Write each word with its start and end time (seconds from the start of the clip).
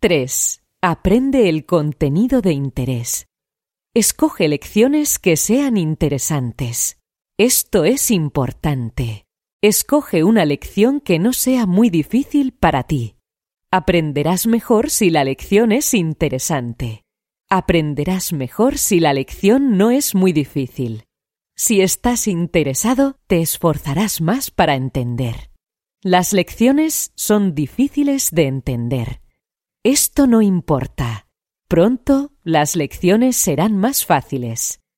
3. 0.00 0.62
Aprende 0.80 1.48
el 1.48 1.66
contenido 1.66 2.40
de 2.40 2.52
interés. 2.52 3.26
Escoge 3.96 4.46
lecciones 4.46 5.18
que 5.18 5.36
sean 5.36 5.76
interesantes. 5.76 7.00
Esto 7.36 7.84
es 7.84 8.12
importante. 8.12 9.26
Escoge 9.60 10.22
una 10.22 10.44
lección 10.44 11.00
que 11.00 11.18
no 11.18 11.32
sea 11.32 11.66
muy 11.66 11.90
difícil 11.90 12.52
para 12.52 12.84
ti. 12.84 13.16
Aprenderás 13.72 14.46
mejor 14.46 14.90
si 14.90 15.10
la 15.10 15.24
lección 15.24 15.72
es 15.72 15.92
interesante. 15.94 17.02
Aprenderás 17.50 18.32
mejor 18.32 18.78
si 18.78 19.00
la 19.00 19.12
lección 19.12 19.76
no 19.78 19.90
es 19.90 20.14
muy 20.14 20.32
difícil. 20.32 21.06
Si 21.56 21.80
estás 21.80 22.28
interesado, 22.28 23.16
te 23.26 23.40
esforzarás 23.40 24.20
más 24.20 24.52
para 24.52 24.76
entender. 24.76 25.50
Las 26.04 26.32
lecciones 26.32 27.10
son 27.16 27.56
difíciles 27.56 28.30
de 28.30 28.46
entender. 28.46 29.22
Esto 29.84 30.26
no 30.26 30.42
importa. 30.42 31.28
Pronto 31.68 32.32
las 32.42 32.74
lecciones 32.74 33.36
serán 33.36 33.76
más 33.76 34.04
fáciles. 34.04 34.80